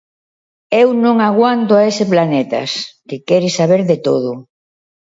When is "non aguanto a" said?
1.03-1.85